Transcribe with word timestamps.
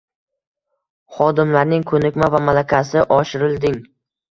Xodimlarning 1.17 1.85
ko‘nikma 1.93 2.33
va 2.39 2.43
malakasi 2.49 3.07
oshirilding 3.21 3.81